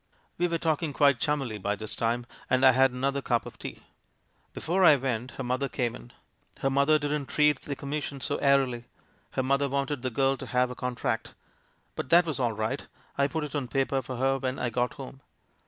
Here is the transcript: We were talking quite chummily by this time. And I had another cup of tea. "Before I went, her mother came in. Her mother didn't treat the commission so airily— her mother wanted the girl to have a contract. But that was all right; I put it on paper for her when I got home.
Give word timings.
We 0.39 0.47
were 0.47 0.57
talking 0.57 0.93
quite 0.93 1.19
chummily 1.19 1.59
by 1.59 1.75
this 1.75 1.95
time. 1.95 2.25
And 2.49 2.65
I 2.65 2.71
had 2.71 2.91
another 2.91 3.21
cup 3.21 3.45
of 3.45 3.59
tea. 3.59 3.83
"Before 4.51 4.83
I 4.83 4.95
went, 4.95 5.33
her 5.37 5.43
mother 5.43 5.69
came 5.69 5.95
in. 5.95 6.11
Her 6.61 6.71
mother 6.71 6.97
didn't 6.97 7.27
treat 7.27 7.61
the 7.61 7.75
commission 7.75 8.19
so 8.19 8.37
airily— 8.37 8.85
her 9.33 9.43
mother 9.43 9.69
wanted 9.69 10.01
the 10.01 10.09
girl 10.09 10.37
to 10.37 10.47
have 10.47 10.71
a 10.71 10.75
contract. 10.75 11.35
But 11.93 12.09
that 12.09 12.25
was 12.25 12.39
all 12.39 12.53
right; 12.53 12.87
I 13.15 13.27
put 13.27 13.43
it 13.43 13.53
on 13.53 13.67
paper 13.67 14.01
for 14.01 14.15
her 14.17 14.39
when 14.39 14.57
I 14.57 14.71
got 14.71 14.95
home. 14.95 15.21